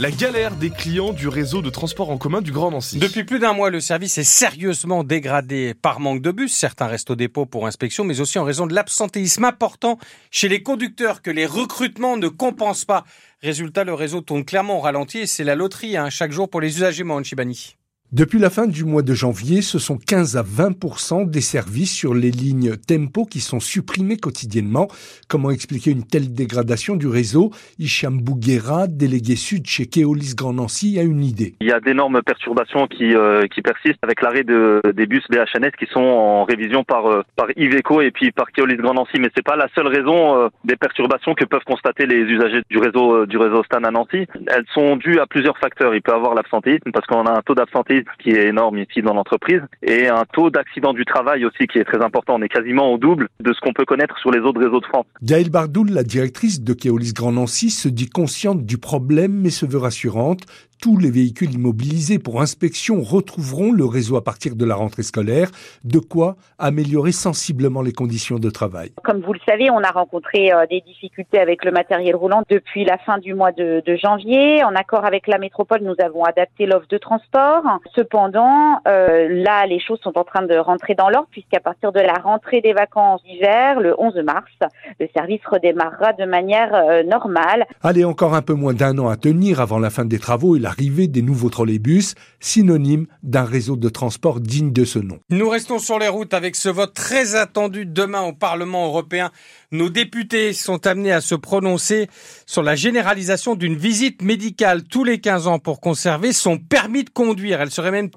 la 0.00 0.10
galère 0.10 0.56
des 0.56 0.70
clients 0.70 1.12
du 1.12 1.28
réseau 1.28 1.60
de 1.60 1.68
transport 1.68 2.08
en 2.08 2.16
commun 2.16 2.40
du 2.40 2.52
Grand 2.52 2.70
Nancy. 2.70 2.98
Depuis 2.98 3.24
plus 3.24 3.38
d'un 3.38 3.52
mois, 3.52 3.68
le 3.68 3.80
service 3.80 4.16
est 4.16 4.24
sérieusement 4.24 5.04
dégradé 5.04 5.74
par 5.74 6.00
manque 6.00 6.22
de 6.22 6.30
bus. 6.30 6.54
Certains 6.54 6.86
restent 6.86 7.10
au 7.10 7.16
dépôt 7.16 7.44
pour 7.44 7.66
inspection, 7.66 8.02
mais 8.02 8.22
aussi 8.22 8.38
en 8.38 8.44
raison 8.44 8.66
de 8.66 8.74
l'absentéisme 8.74 9.44
important 9.44 9.98
chez 10.30 10.48
les 10.48 10.62
conducteurs 10.62 11.20
que 11.20 11.30
les 11.30 11.44
recrutements 11.44 12.16
ne 12.16 12.28
compensent 12.28 12.86
pas. 12.86 13.04
Résultat, 13.42 13.84
le 13.84 13.92
réseau 13.92 14.22
tourne 14.22 14.46
clairement 14.46 14.78
au 14.78 14.80
ralenti 14.80 15.18
et 15.18 15.26
c'est 15.26 15.44
la 15.44 15.54
loterie 15.54 15.98
hein, 15.98 16.08
chaque 16.08 16.32
jour 16.32 16.48
pour 16.48 16.62
les 16.62 16.74
usagers, 16.78 17.04
Chibani. 17.22 17.76
Depuis 18.12 18.40
la 18.40 18.50
fin 18.50 18.66
du 18.66 18.84
mois 18.84 19.02
de 19.02 19.14
janvier, 19.14 19.62
ce 19.62 19.78
sont 19.78 19.96
15 19.96 20.36
à 20.36 20.42
20% 20.42 21.30
des 21.30 21.40
services 21.40 21.94
sur 21.94 22.12
les 22.12 22.32
lignes 22.32 22.76
Tempo 22.76 23.24
qui 23.24 23.38
sont 23.38 23.60
supprimés 23.60 24.16
quotidiennement. 24.16 24.88
Comment 25.28 25.52
expliquer 25.52 25.92
une 25.92 26.02
telle 26.02 26.34
dégradation 26.34 26.96
du 26.96 27.06
réseau? 27.06 27.52
Hicham 27.78 28.20
Bouguera, 28.20 28.88
délégué 28.88 29.36
sud 29.36 29.64
chez 29.68 29.86
Keolis 29.86 30.34
Grand 30.36 30.54
Nancy, 30.54 30.98
a 30.98 31.04
une 31.04 31.22
idée. 31.22 31.54
Il 31.60 31.68
y 31.68 31.72
a 31.72 31.78
d'énormes 31.78 32.20
perturbations 32.22 32.88
qui, 32.88 33.14
euh, 33.14 33.46
qui 33.46 33.62
persistent 33.62 34.02
avec 34.02 34.22
l'arrêt 34.22 34.42
de, 34.42 34.82
des 34.92 35.06
bus 35.06 35.22
BHNS 35.30 35.70
qui 35.78 35.86
sont 35.86 36.00
en 36.00 36.42
révision 36.42 36.82
par, 36.82 37.06
euh, 37.06 37.22
par 37.36 37.46
Iveco 37.56 38.00
et 38.00 38.10
puis 38.10 38.32
par 38.32 38.50
Keolis 38.50 38.78
Grand 38.78 38.94
Nancy. 38.94 39.20
Mais 39.20 39.30
c'est 39.36 39.46
pas 39.46 39.54
la 39.54 39.68
seule 39.76 39.86
raison 39.86 40.36
euh, 40.36 40.48
des 40.64 40.74
perturbations 40.74 41.34
que 41.34 41.44
peuvent 41.44 41.62
constater 41.64 42.06
les 42.06 42.22
usagers 42.22 42.62
du 42.68 42.78
réseau, 42.78 43.24
du 43.26 43.36
réseau 43.36 43.62
Stan 43.62 43.84
à 43.84 43.92
Nancy. 43.92 44.26
Elles 44.48 44.66
sont 44.74 44.96
dues 44.96 45.20
à 45.20 45.28
plusieurs 45.28 45.58
facteurs. 45.58 45.94
Il 45.94 46.02
peut 46.02 46.10
y 46.10 46.14
avoir 46.16 46.34
l'absentéisme 46.34 46.90
parce 46.92 47.06
qu'on 47.06 47.24
a 47.26 47.38
un 47.38 47.42
taux 47.42 47.54
d'absentéisme 47.54 47.99
qui 48.22 48.30
est 48.30 48.48
énorme 48.48 48.78
ici 48.78 49.02
dans 49.02 49.14
l'entreprise 49.14 49.62
et 49.82 50.08
un 50.08 50.24
taux 50.32 50.50
d'accident 50.50 50.92
du 50.92 51.04
travail 51.04 51.44
aussi 51.44 51.66
qui 51.66 51.78
est 51.78 51.84
très 51.84 52.02
important. 52.02 52.34
On 52.36 52.42
est 52.42 52.48
quasiment 52.48 52.92
au 52.92 52.98
double 52.98 53.28
de 53.40 53.52
ce 53.52 53.60
qu'on 53.60 53.72
peut 53.72 53.84
connaître 53.84 54.18
sur 54.18 54.30
les 54.30 54.40
autres 54.40 54.60
réseaux 54.60 54.80
de 54.80 54.86
France. 54.86 55.06
Gaëlle 55.22 55.50
Bardoul, 55.50 55.90
la 55.90 56.02
directrice 56.02 56.62
de 56.62 56.72
Keolis 56.72 57.12
Grand 57.12 57.32
Nancy, 57.32 57.70
se 57.70 57.88
dit 57.88 58.08
consciente 58.08 58.64
du 58.64 58.78
problème 58.78 59.32
mais 59.32 59.50
se 59.50 59.66
veut 59.66 59.78
rassurante 59.78 60.44
tous 60.80 60.96
les 60.96 61.10
véhicules 61.10 61.52
immobilisés 61.52 62.18
pour 62.18 62.40
inspection 62.40 63.02
retrouveront 63.02 63.72
le 63.72 63.84
réseau 63.84 64.16
à 64.16 64.24
partir 64.24 64.56
de 64.56 64.64
la 64.64 64.74
rentrée 64.74 65.02
scolaire, 65.02 65.50
de 65.84 65.98
quoi 65.98 66.36
améliorer 66.58 67.12
sensiblement 67.12 67.82
les 67.82 67.92
conditions 67.92 68.38
de 68.38 68.48
travail. 68.48 68.92
Comme 69.04 69.20
vous 69.20 69.34
le 69.34 69.40
savez, 69.46 69.70
on 69.70 69.82
a 69.82 69.90
rencontré 69.90 70.52
euh, 70.52 70.66
des 70.70 70.80
difficultés 70.80 71.38
avec 71.38 71.64
le 71.64 71.70
matériel 71.70 72.16
roulant 72.16 72.42
depuis 72.48 72.84
la 72.84 72.96
fin 72.96 73.18
du 73.18 73.34
mois 73.34 73.52
de, 73.52 73.82
janvier. 74.02 74.64
En 74.64 74.74
accord 74.74 75.04
avec 75.04 75.26
la 75.26 75.38
métropole, 75.38 75.80
nous 75.82 75.96
avons 76.02 76.24
adapté 76.24 76.64
l'offre 76.64 76.86
de 76.88 76.96
transport. 76.96 77.62
Cependant, 77.94 78.78
euh, 78.88 79.28
là, 79.28 79.66
les 79.66 79.80
choses 79.80 79.98
sont 80.02 80.16
en 80.16 80.24
train 80.24 80.42
de 80.42 80.56
rentrer 80.56 80.94
dans 80.94 81.10
l'ordre 81.10 81.28
puisqu'à 81.30 81.60
partir 81.60 81.92
de 81.92 82.00
la 82.00 82.14
rentrée 82.14 82.60
des 82.60 82.72
vacances 82.72 83.22
d'hiver, 83.24 83.80
le 83.80 83.94
11 83.98 84.14
mars, 84.24 84.50
le 84.98 85.08
service 85.14 85.40
redémarrera 85.44 86.14
de 86.14 86.24
manière 86.24 86.74
euh, 86.74 87.02
normale. 87.02 87.66
Allez, 87.82 88.04
encore 88.04 88.34
un 88.34 88.42
peu 88.42 88.54
moins 88.54 88.72
d'un 88.72 88.96
an 88.98 89.08
à 89.08 89.16
tenir 89.16 89.60
avant 89.60 89.78
la 89.78 89.90
fin 89.90 90.04
des 90.04 90.18
travaux 90.18 90.56
et 90.56 90.60
la 90.60 90.69
l'arrivée 90.70 91.08
des 91.08 91.22
nouveaux 91.22 91.50
trolleybus, 91.50 92.14
synonyme 92.38 93.06
d'un 93.24 93.42
réseau 93.42 93.74
de 93.74 93.88
transport 93.88 94.38
digne 94.38 94.72
de 94.72 94.84
ce 94.84 95.00
nom. 95.00 95.18
Nous 95.28 95.48
restons 95.48 95.80
sur 95.80 95.98
les 95.98 96.06
routes 96.06 96.32
avec 96.32 96.54
ce 96.54 96.68
vote 96.68 96.94
très 96.94 97.34
attendu 97.34 97.86
demain 97.86 98.22
au 98.22 98.32
Parlement 98.32 98.86
européen. 98.86 99.32
Nos 99.72 99.88
députés 99.88 100.52
sont 100.52 100.86
amenés 100.86 101.10
à 101.10 101.20
se 101.20 101.34
prononcer 101.34 102.08
sur 102.46 102.62
la 102.62 102.76
généralisation 102.76 103.56
d'une 103.56 103.76
visite 103.76 104.22
médicale 104.22 104.84
tous 104.84 105.02
les 105.02 105.20
15 105.20 105.48
ans 105.48 105.58
pour 105.58 105.80
conserver 105.80 106.32
son 106.32 106.56
permis 106.58 107.02
de 107.02 107.10
conduire. 107.10 107.60
Elle 107.60 107.72
serait 107.72 107.90
même 107.90 108.08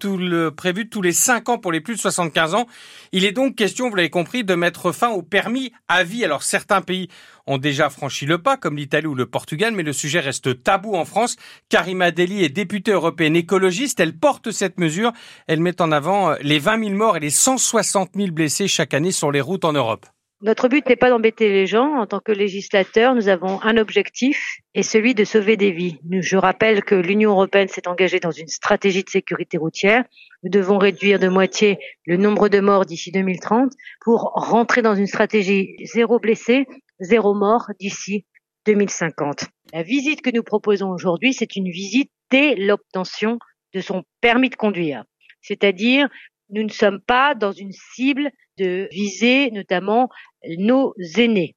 prévue 0.55 0.89
tous 0.89 1.01
les 1.01 1.11
5 1.11 1.49
ans 1.49 1.57
pour 1.57 1.71
les 1.71 1.81
plus 1.81 1.95
de 1.95 1.99
75 1.99 2.53
ans. 2.53 2.67
Il 3.13 3.25
est 3.25 3.31
donc 3.31 3.55
question, 3.55 3.89
vous 3.89 3.95
l'avez 3.95 4.11
compris, 4.11 4.43
de 4.43 4.53
mettre 4.53 4.91
fin 4.91 5.09
au 5.09 5.23
permis 5.23 5.71
à 5.87 6.03
vie. 6.03 6.23
Alors 6.23 6.43
certains 6.43 6.81
pays 6.81 7.09
ont 7.47 7.57
déjà 7.57 7.89
franchi 7.89 8.25
le 8.25 8.37
pas, 8.37 8.57
comme 8.57 8.77
l'Italie 8.77 9.07
ou 9.07 9.15
le 9.15 9.25
Portugal, 9.25 9.73
mais 9.73 9.83
le 9.83 9.93
sujet 9.93 10.19
reste 10.19 10.63
tabou 10.63 10.95
en 10.95 11.05
France. 11.05 11.35
Karima 11.69 12.11
Deli 12.11 12.43
est 12.43 12.49
députée 12.49 12.91
européenne 12.91 13.35
écologiste. 13.35 13.99
Elle 13.99 14.17
porte 14.17 14.51
cette 14.51 14.79
mesure. 14.79 15.11
Elle 15.47 15.59
met 15.59 15.81
en 15.81 15.91
avant 15.91 16.31
euh, 16.31 16.35
les 16.41 16.59
20 16.59 16.83
000 16.85 16.95
morts 16.95 17.17
et 17.17 17.19
les 17.19 17.29
160 17.29 18.11
000 18.15 18.31
blessés 18.31 18.67
chaque 18.67 18.93
année 18.93 19.11
sur 19.11 19.31
les 19.31 19.41
routes 19.41 19.65
en 19.65 19.73
Europe. 19.73 20.05
Notre 20.43 20.67
but 20.67 20.85
n'est 20.89 20.97
pas 20.97 21.09
d'embêter 21.09 21.49
les 21.49 21.67
gens. 21.67 21.95
En 21.95 22.05
tant 22.05 22.19
que 22.19 22.33
législateur, 22.33 23.15
nous 23.15 23.29
avons 23.29 23.61
un 23.61 23.77
objectif 23.77 24.57
et 24.75 24.83
celui 24.83 25.15
de 25.15 25.23
sauver 25.23 25.55
des 25.55 25.71
vies. 25.71 25.99
Je 26.11 26.35
rappelle 26.35 26.83
que 26.83 26.95
l'Union 26.95 27.31
européenne 27.31 27.69
s'est 27.69 27.87
engagée 27.87 28.19
dans 28.19 28.31
une 28.31 28.49
stratégie 28.49 29.05
de 29.05 29.09
sécurité 29.09 29.57
routière. 29.57 30.03
Nous 30.43 30.49
devons 30.49 30.77
réduire 30.77 31.17
de 31.17 31.29
moitié 31.29 31.79
le 32.05 32.17
nombre 32.17 32.49
de 32.49 32.59
morts 32.59 32.85
d'ici 32.85 33.09
2030 33.09 33.71
pour 34.01 34.33
rentrer 34.35 34.81
dans 34.81 34.95
une 34.95 35.07
stratégie 35.07 35.77
zéro 35.85 36.19
blessé, 36.19 36.67
zéro 36.99 37.33
mort 37.33 37.71
d'ici 37.79 38.25
2050. 38.65 39.45
La 39.73 39.83
visite 39.83 40.21
que 40.21 40.29
nous 40.29 40.43
proposons 40.43 40.89
aujourd'hui, 40.89 41.33
c'est 41.33 41.55
une 41.55 41.69
visite 41.69 42.11
dès 42.31 42.55
l'obtention 42.55 43.39
de 43.73 43.81
son 43.81 44.03
permis 44.21 44.49
de 44.49 44.55
conduire. 44.55 45.03
C'est-à-dire, 45.41 46.07
nous 46.49 46.63
ne 46.63 46.69
sommes 46.69 47.01
pas 47.01 47.35
dans 47.35 47.51
une 47.51 47.71
cible 47.71 48.31
de 48.57 48.87
viser 48.91 49.51
notamment 49.51 50.09
nos 50.57 50.93
aînés. 51.17 51.55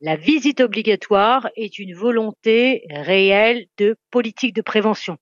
La 0.00 0.16
visite 0.16 0.60
obligatoire 0.60 1.50
est 1.56 1.78
une 1.78 1.94
volonté 1.94 2.84
réelle 2.90 3.66
de 3.76 3.96
politique 4.10 4.54
de 4.54 4.62
prévention, 4.62 5.18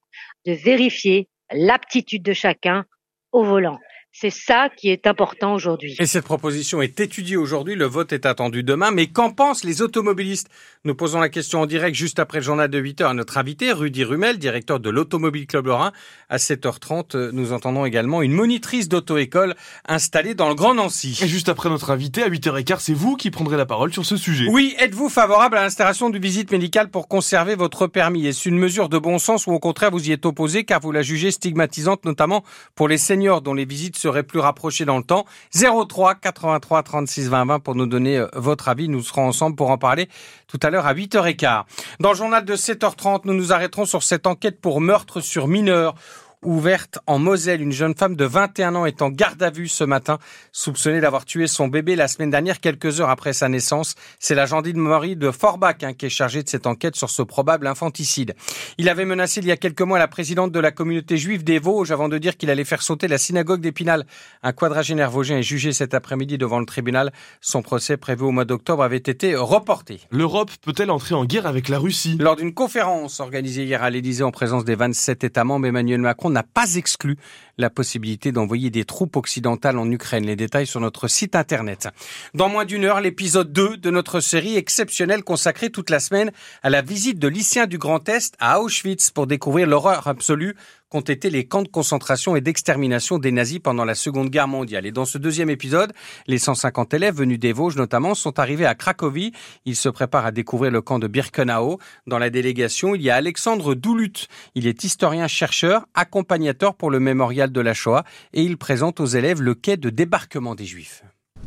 de 0.46 0.52
vérifier 0.52 1.28
l'aptitude 1.50 2.22
de 2.22 2.32
chacun 2.32 2.84
au 3.32 3.42
volant. 3.42 3.78
C'est 4.20 4.30
ça 4.30 4.68
qui 4.76 4.88
est 4.88 5.06
important 5.06 5.54
aujourd'hui. 5.54 5.94
Et 6.00 6.06
cette 6.06 6.24
proposition 6.24 6.82
est 6.82 6.98
étudiée 6.98 7.36
aujourd'hui, 7.36 7.76
le 7.76 7.84
vote 7.84 8.12
est 8.12 8.26
attendu 8.26 8.64
demain, 8.64 8.90
mais 8.90 9.06
qu'en 9.06 9.30
pensent 9.30 9.62
les 9.62 9.80
automobilistes? 9.80 10.48
Nous 10.84 10.96
posons 10.96 11.20
la 11.20 11.28
question 11.28 11.60
en 11.60 11.66
direct 11.66 11.94
juste 11.94 12.18
après 12.18 12.38
le 12.38 12.44
journal 12.44 12.68
de 12.68 12.78
8 12.78 13.00
heures 13.02 13.10
à 13.10 13.14
notre 13.14 13.38
invité, 13.38 13.70
Rudy 13.70 14.02
Rumel, 14.02 14.38
directeur 14.38 14.80
de 14.80 14.90
l'Automobile 14.90 15.46
Club 15.46 15.66
Lorrain. 15.66 15.92
À 16.28 16.38
7h30, 16.38 17.30
nous 17.30 17.52
entendons 17.52 17.84
également 17.84 18.20
une 18.20 18.32
monitrice 18.32 18.88
d'auto-école 18.88 19.54
installée 19.86 20.34
dans 20.34 20.48
le 20.48 20.56
Grand 20.56 20.74
Nancy. 20.74 21.16
Et 21.22 21.28
juste 21.28 21.48
après 21.48 21.68
notre 21.68 21.90
invité, 21.90 22.24
à 22.24 22.28
8h15, 22.28 22.78
c'est 22.80 22.94
vous 22.94 23.14
qui 23.14 23.30
prendrez 23.30 23.56
la 23.56 23.66
parole 23.66 23.92
sur 23.92 24.04
ce 24.04 24.16
sujet. 24.16 24.46
Oui, 24.50 24.74
êtes-vous 24.80 25.10
favorable 25.10 25.58
à 25.58 25.62
l'installation 25.62 26.10
du 26.10 26.18
visite 26.18 26.50
médicale 26.50 26.90
pour 26.90 27.06
conserver 27.06 27.54
votre 27.54 27.86
permis? 27.86 28.26
Est-ce 28.26 28.48
une 28.48 28.58
mesure 28.58 28.88
de 28.88 28.98
bon 28.98 29.20
sens 29.20 29.46
ou 29.46 29.52
au 29.52 29.60
contraire 29.60 29.92
vous 29.92 30.08
y 30.08 30.12
êtes 30.12 30.26
opposé 30.26 30.64
car 30.64 30.80
vous 30.80 30.90
la 30.90 31.02
jugez 31.02 31.30
stigmatisante, 31.30 32.04
notamment 32.04 32.42
pour 32.74 32.88
les 32.88 32.98
seniors 32.98 33.42
dont 33.42 33.54
les 33.54 33.64
visites 33.64 33.96
se 33.96 34.07
serait 34.08 34.22
plus 34.22 34.40
rapproché 34.40 34.84
dans 34.84 34.96
le 34.96 35.04
temps. 35.04 35.26
03 35.54 36.14
83 36.16 36.82
36 36.82 37.28
20 37.28 37.44
20 37.44 37.60
pour 37.60 37.74
nous 37.74 37.86
donner 37.86 38.18
euh, 38.18 38.26
votre 38.34 38.68
avis. 38.68 38.88
Nous 38.88 39.02
serons 39.02 39.28
ensemble 39.28 39.56
pour 39.56 39.70
en 39.70 39.78
parler 39.78 40.08
tout 40.46 40.58
à 40.62 40.70
l'heure 40.70 40.86
à 40.86 40.94
8h15. 40.94 41.64
Dans 42.00 42.10
le 42.10 42.16
journal 42.16 42.44
de 42.44 42.56
7h30, 42.56 43.20
nous 43.24 43.34
nous 43.34 43.52
arrêterons 43.52 43.84
sur 43.84 44.02
cette 44.02 44.26
enquête 44.26 44.60
pour 44.60 44.80
meurtre 44.80 45.20
sur 45.20 45.46
mineurs 45.46 45.94
ouverte 46.42 46.98
en 47.06 47.18
Moselle. 47.18 47.60
Une 47.60 47.72
jeune 47.72 47.94
femme 47.94 48.16
de 48.16 48.24
21 48.24 48.74
ans 48.74 48.86
est 48.86 49.02
en 49.02 49.10
garde 49.10 49.42
à 49.42 49.50
vue 49.50 49.68
ce 49.68 49.84
matin, 49.84 50.18
soupçonnée 50.52 51.00
d'avoir 51.00 51.24
tué 51.24 51.46
son 51.46 51.68
bébé 51.68 51.96
la 51.96 52.08
semaine 52.08 52.30
dernière, 52.30 52.60
quelques 52.60 53.00
heures 53.00 53.10
après 53.10 53.32
sa 53.32 53.48
naissance. 53.48 53.94
C'est 54.18 54.34
la 54.34 54.46
gendarmerie 54.46 55.16
de 55.16 55.30
Forbach 55.30 55.82
hein, 55.82 55.94
qui 55.94 56.06
est 56.06 56.10
chargée 56.10 56.42
de 56.42 56.48
cette 56.48 56.66
enquête 56.66 56.96
sur 56.96 57.10
ce 57.10 57.22
probable 57.22 57.66
infanticide. 57.66 58.34
Il 58.78 58.88
avait 58.88 59.04
menacé 59.04 59.40
il 59.40 59.46
y 59.46 59.52
a 59.52 59.56
quelques 59.56 59.82
mois 59.82 59.98
la 59.98 60.08
présidente 60.08 60.52
de 60.52 60.60
la 60.60 60.70
communauté 60.70 61.16
juive 61.16 61.44
des 61.44 61.58
Vosges 61.58 61.90
avant 61.90 62.08
de 62.08 62.18
dire 62.18 62.36
qu'il 62.36 62.50
allait 62.50 62.64
faire 62.64 62.82
sauter 62.82 63.08
la 63.08 63.18
synagogue 63.18 63.60
d'Épinal. 63.60 64.06
Un 64.42 64.52
quadragénaire 64.52 65.10
vosgien 65.10 65.38
est 65.38 65.42
jugé 65.42 65.72
cet 65.72 65.94
après-midi 65.94 66.38
devant 66.38 66.60
le 66.60 66.66
tribunal. 66.66 67.12
Son 67.40 67.62
procès 67.62 67.96
prévu 67.96 68.24
au 68.24 68.30
mois 68.30 68.44
d'octobre 68.44 68.82
avait 68.82 68.96
été 68.96 69.34
reporté. 69.36 70.00
L'Europe 70.10 70.50
peut-elle 70.62 70.90
entrer 70.90 71.14
en 71.14 71.24
guerre 71.24 71.46
avec 71.46 71.68
la 71.68 71.78
Russie? 71.78 72.16
Lors 72.18 72.36
d'une 72.36 72.54
conférence 72.54 73.20
organisée 73.20 73.64
hier 73.64 73.82
à 73.82 73.90
l'Élysée 73.90 74.24
en 74.24 74.30
présence 74.30 74.64
des 74.64 74.74
27 74.74 75.24
États 75.24 75.44
membres, 75.44 75.66
Emmanuel 75.66 76.00
Macron 76.00 76.27
n'a 76.30 76.42
pas 76.42 76.74
exclu 76.76 77.16
la 77.58 77.70
possibilité 77.70 78.32
d'envoyer 78.32 78.70
des 78.70 78.84
troupes 78.84 79.16
occidentales 79.16 79.78
en 79.78 79.90
Ukraine. 79.90 80.24
Les 80.24 80.36
détails 80.36 80.66
sur 80.66 80.80
notre 80.80 81.08
site 81.08 81.34
internet. 81.34 81.88
Dans 82.34 82.48
moins 82.48 82.64
d'une 82.64 82.84
heure, 82.84 83.00
l'épisode 83.00 83.52
2 83.52 83.76
de 83.76 83.90
notre 83.90 84.20
série 84.20 84.56
exceptionnelle 84.56 85.24
consacrée 85.24 85.70
toute 85.70 85.90
la 85.90 86.00
semaine 86.00 86.30
à 86.62 86.70
la 86.70 86.82
visite 86.82 87.18
de 87.18 87.28
lycéens 87.28 87.66
du 87.66 87.78
Grand 87.78 88.08
Est 88.08 88.34
à 88.38 88.60
Auschwitz 88.60 89.10
pour 89.10 89.26
découvrir 89.26 89.66
l'horreur 89.66 90.06
absolue 90.06 90.54
qu'ont 90.88 91.00
été 91.00 91.30
les 91.30 91.46
camps 91.46 91.62
de 91.62 91.68
concentration 91.68 92.36
et 92.36 92.40
d'extermination 92.40 93.18
des 93.18 93.32
nazis 93.32 93.58
pendant 93.58 93.84
la 93.84 93.94
Seconde 93.94 94.30
Guerre 94.30 94.48
mondiale. 94.48 94.86
Et 94.86 94.92
dans 94.92 95.04
ce 95.04 95.18
deuxième 95.18 95.50
épisode, 95.50 95.92
les 96.26 96.38
150 96.38 96.94
élèves 96.94 97.16
venus 97.16 97.38
des 97.38 97.52
Vosges 97.52 97.76
notamment 97.76 98.14
sont 98.14 98.38
arrivés 98.38 98.66
à 98.66 98.74
Cracovie. 98.74 99.32
Ils 99.64 99.76
se 99.76 99.88
préparent 99.88 100.26
à 100.26 100.32
découvrir 100.32 100.70
le 100.70 100.80
camp 100.80 100.98
de 100.98 101.06
Birkenau. 101.06 101.78
Dans 102.06 102.18
la 102.18 102.30
délégation, 102.30 102.94
il 102.94 103.02
y 103.02 103.10
a 103.10 103.16
Alexandre 103.16 103.74
Doulut. 103.74 104.26
Il 104.54 104.66
est 104.66 104.84
historien-chercheur, 104.84 105.86
accompagnateur 105.94 106.74
pour 106.74 106.90
le 106.90 107.00
mémorial 107.00 107.52
de 107.52 107.60
la 107.60 107.74
Shoah 107.74 108.04
et 108.32 108.42
il 108.42 108.56
présente 108.56 109.00
aux 109.00 109.06
élèves 109.06 109.42
le 109.42 109.54
quai 109.54 109.76
de 109.76 109.90
débarquement 109.90 110.54
des 110.54 110.64
Juifs. 110.64 111.02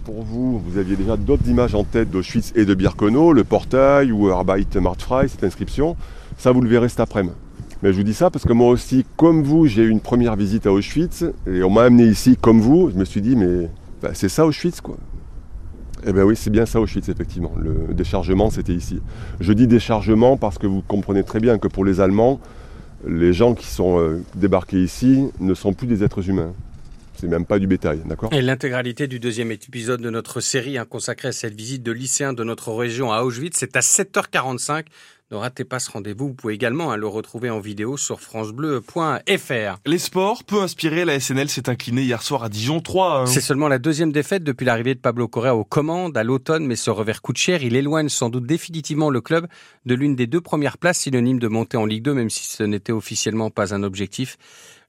Pour 0.06 0.24
vous, 0.24 0.60
vous 0.60 0.78
aviez 0.78 0.96
déjà 0.96 1.16
d'autres 1.16 1.48
images 1.48 1.76
en 1.76 1.84
tête 1.84 2.10
d'Auschwitz 2.10 2.54
et 2.56 2.66
de 2.66 2.74
Birkenau, 2.74 3.34
le 3.34 3.44
portail 3.44 4.12
ou 4.12 4.30
Arbeit 4.30 4.76
macht 4.76 5.02
frei, 5.02 5.28
cette 5.28 5.44
inscription. 5.44 5.96
Ça, 6.38 6.52
vous 6.52 6.62
le 6.62 6.70
verrez 6.70 6.90
cet 6.90 7.02
après-midi. 7.02 7.36
Mais 7.83 7.92
je 7.92 7.98
vous 7.98 8.04
dis 8.04 8.13
ça 8.13 8.30
parce 8.30 8.45
que 8.45 8.54
moi 8.54 8.69
aussi, 8.69 9.06
comme 9.18 9.44
vous, 9.44 9.66
j'ai 9.66 9.83
eu 9.83 9.89
une 9.89 10.01
première 10.01 10.36
visite 10.36 10.68
à 10.68 10.72
Auschwitz 10.72 11.25
et 11.48 11.63
on 11.63 11.69
m'a 11.69 11.83
amené 11.83 12.06
ici 12.06 12.38
comme 12.39 12.62
vous. 12.62 12.92
Je 12.92 12.95
me 12.95 13.06
suis 13.06 13.22
dit, 13.22 13.36
mais 13.36 13.69
bah, 14.01 14.12
c'est 14.13 14.30
ça 14.30 14.45
Auschwitz 14.45 14.81
quoi. 14.81 14.98
Eh 16.06 16.13
bien 16.13 16.24
oui, 16.24 16.36
c'est 16.36 16.50
bien 16.50 16.66
ça 16.66 16.80
Auschwitz, 16.80 17.10
effectivement. 17.10 17.54
Le 17.57 17.94
déchargement, 17.94 18.50
c'était 18.50 18.74
ici. 18.74 19.01
Je 19.39 19.54
dis 19.54 19.68
déchargement 19.68 20.38
parce 20.38 20.57
que 20.57 20.68
vous 20.68 20.81
comprenez 20.81 21.24
très 21.24 21.39
bien 21.39 21.57
que 21.57 21.68
pour 21.68 21.86
les 21.86 22.00
Allemands, 22.00 22.39
les 23.07 23.33
gens 23.33 23.56
qui 23.56 23.68
sont 23.68 24.00
euh, 24.00 24.24
débarqués 24.36 24.81
ici 24.81 25.27
ne 25.39 25.54
sont 25.54 25.74
plus 25.74 25.88
des 25.88 26.04
êtres 26.04 26.27
humains. 26.30 26.54
C'est 27.16 27.27
même 27.27 27.45
pas 27.45 27.60
du 27.60 27.68
bétail, 27.68 28.01
d'accord? 28.06 28.34
Et 28.34 28.42
l'intégralité 28.42 29.07
du 29.07 29.19
deuxième 29.19 29.51
épisode 29.51 30.01
de 30.01 30.10
notre 30.10 30.39
série 30.39 30.77
hein, 30.77 30.86
consacrée 30.89 31.27
à 31.27 31.31
cette 31.31 31.54
visite 31.54 31.84
de 31.84 31.92
lycéens 31.92 32.34
de 32.34 32.44
notre 32.44 32.72
région 32.74 33.12
à 33.12 33.22
Auschwitz, 33.22 33.57
c'est 33.60 33.75
à 33.75 33.81
7h45 33.81 34.86
ne 35.31 35.38
ratez 35.38 35.63
pas 35.63 35.80
ce 35.80 35.89
rendez-vous. 35.89 36.28
Vous 36.28 36.33
pouvez 36.33 36.54
également 36.54 36.92
hein, 36.92 36.98
le 36.98 37.07
retrouver 37.07 37.50
en 37.50 37.60
vidéo 37.60 37.98
sur 37.98 38.19
francebleu.fr. 38.19 39.80
Les 39.86 39.98
sports, 39.98 40.44
peu 40.44 40.62
inspirés, 40.62 41.06
la 41.06 41.19
SNL 41.19 41.50
s'est 41.50 41.69
inclinée 41.69 42.04
hier 42.04 42.22
soir 42.22 42.44
à 42.44 42.50
Dijon 42.50 42.81
3. 42.81 43.28
C'est 43.28 43.42
seulement 43.42 43.68
la 43.68 43.80
deuxième 43.80 44.12
défaite 44.12 44.44
depuis 44.44 44.66
l'arrivée 44.66 44.94
de 44.94 45.00
Pablo 45.00 45.28
Correa 45.28 45.56
aux 45.56 45.63
commandes 45.63 46.18
à 46.18 46.24
l'automne, 46.24 46.66
mais 46.66 46.75
ce 46.75 46.89
revers 46.89 47.22
coûte 47.22 47.38
cher. 47.38 47.63
Il 47.63 47.75
éloigne 47.75 48.10
sans 48.10 48.30
doute 48.30 48.45
définitivement 48.45 49.10
le 49.10 49.22
club 49.22 49.48
de 49.86 49.95
l'une 49.95 50.16
des 50.16 50.28
deux 50.28 50.42
premières 50.42 50.78
places 50.78 51.00
synonymes 51.00 51.39
de 51.39 51.48
monter 51.48 51.77
en 51.77 51.86
Ligue 51.86 52.04
2, 52.04 52.13
même 52.13 52.30
si 52.30 52.45
ce 52.45 52.63
n'était 52.63 52.92
officiellement 52.92 53.50
pas 53.50 53.74
un 53.74 53.84
objectif. 53.84 54.38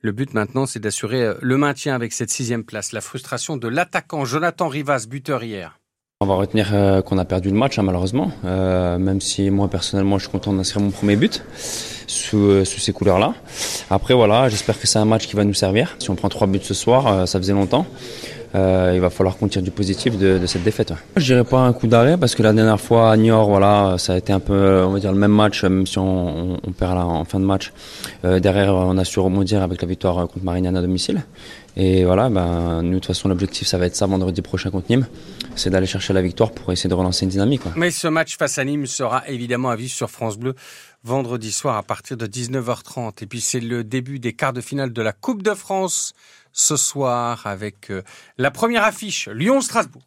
Le 0.00 0.10
but 0.10 0.34
maintenant, 0.34 0.66
c'est 0.66 0.80
d'assurer 0.80 1.22
euh, 1.22 1.34
le 1.40 1.56
maintien 1.56 1.94
avec 1.94 2.12
cette 2.12 2.30
sixième 2.30 2.64
place. 2.64 2.90
La 2.90 3.00
frustration 3.00 3.56
de 3.56 3.68
l'attaquant 3.68 4.24
Jonathan 4.24 4.66
Rivas, 4.66 5.06
buteur 5.08 5.44
hier. 5.44 5.78
On 6.22 6.26
va 6.26 6.34
retenir 6.36 6.70
euh, 6.72 7.02
qu'on 7.02 7.18
a 7.18 7.24
perdu 7.24 7.48
le 7.48 7.56
match, 7.56 7.80
hein, 7.80 7.82
malheureusement. 7.82 8.30
Euh, 8.44 8.96
même 8.96 9.20
si 9.20 9.50
moi, 9.50 9.66
personnellement, 9.66 10.18
je 10.18 10.26
suis 10.26 10.30
content 10.30 10.52
d'inscrire 10.52 10.80
mon 10.80 10.92
premier 10.92 11.16
but 11.16 11.42
euh, 12.34 12.64
sous 12.64 12.78
ces 12.78 12.92
couleurs-là. 12.92 13.34
Après, 13.90 14.14
voilà, 14.14 14.48
j'espère 14.48 14.78
que 14.78 14.86
c'est 14.86 15.00
un 15.00 15.04
match 15.04 15.26
qui 15.26 15.34
va 15.34 15.42
nous 15.42 15.52
servir. 15.52 15.96
Si 15.98 16.10
on 16.10 16.14
prend 16.14 16.28
trois 16.28 16.46
buts 16.46 16.60
ce 16.62 16.74
soir, 16.74 17.26
ça 17.26 17.40
faisait 17.40 17.52
longtemps. 17.52 17.86
Il 18.54 19.00
va 19.00 19.10
falloir 19.10 19.36
qu'on 19.36 19.48
tire 19.48 19.62
du 19.62 19.70
positif 19.70 20.18
de, 20.18 20.38
de 20.38 20.46
cette 20.46 20.62
défaite. 20.62 20.92
Je 21.16 21.24
dirais 21.24 21.44
pas 21.44 21.60
un 21.60 21.72
coup 21.72 21.86
d'arrêt 21.86 22.16
parce 22.16 22.34
que 22.34 22.42
la 22.42 22.52
dernière 22.52 22.80
fois 22.80 23.10
à 23.10 23.16
Niort, 23.16 23.48
voilà, 23.48 23.96
ça 23.98 24.14
a 24.14 24.16
été 24.18 24.32
un 24.32 24.40
peu, 24.40 24.82
on 24.84 24.90
va 24.90 24.98
dire, 25.00 25.12
le 25.12 25.18
même 25.18 25.32
match, 25.32 25.62
même 25.64 25.86
si 25.86 25.98
on, 25.98 26.58
on 26.62 26.72
perd 26.72 26.94
là 26.94 27.06
en 27.06 27.24
fin 27.24 27.40
de 27.40 27.44
match. 27.44 27.72
derrière, 28.22 28.74
on 28.74 28.98
a 28.98 29.04
su 29.04 29.20
rebondir 29.20 29.62
avec 29.62 29.80
la 29.82 29.88
victoire 29.88 30.16
contre 30.28 30.44
Marignane 30.44 30.76
à 30.76 30.82
domicile. 30.82 31.22
Et 31.76 32.04
voilà, 32.04 32.28
ben, 32.28 32.82
nous, 32.82 32.90
de 32.90 32.94
toute 32.96 33.06
façon, 33.06 33.28
l'objectif, 33.28 33.66
ça 33.66 33.78
va 33.78 33.86
être 33.86 33.96
ça 33.96 34.06
vendredi 34.06 34.42
prochain 34.42 34.70
contre 34.70 34.90
Nîmes. 34.90 35.06
C'est 35.56 35.70
d'aller 35.70 35.86
chercher 35.86 36.12
la 36.12 36.20
victoire 36.20 36.52
pour 36.52 36.70
essayer 36.72 36.90
de 36.90 36.94
relancer 36.94 37.24
une 37.24 37.30
dynamique. 37.30 37.62
Mais 37.76 37.90
ce 37.90 38.08
match 38.08 38.36
face 38.36 38.58
à 38.58 38.64
Nîmes 38.64 38.86
sera 38.86 39.26
évidemment 39.28 39.70
à 39.70 39.76
vivre 39.76 39.92
sur 39.92 40.10
France 40.10 40.36
Bleu 40.36 40.54
vendredi 41.02 41.50
soir 41.50 41.76
à 41.76 41.82
partir 41.82 42.16
de 42.16 42.26
19h30. 42.26 43.22
Et 43.22 43.26
puis, 43.26 43.40
c'est 43.40 43.60
le 43.60 43.84
début 43.84 44.18
des 44.18 44.34
quarts 44.34 44.52
de 44.52 44.60
finale 44.60 44.92
de 44.92 45.02
la 45.02 45.12
Coupe 45.12 45.42
de 45.42 45.54
France 45.54 46.12
ce 46.52 46.76
soir 46.76 47.46
avec 47.46 47.90
euh, 47.90 48.02
la 48.38 48.50
première 48.50 48.84
affiche 48.84 49.28
Lyon-Strasbourg. 49.28 50.02